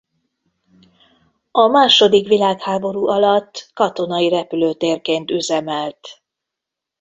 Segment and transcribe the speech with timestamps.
[1.51, 6.21] A második világháború alatt katonai repülőtérként üzemelt.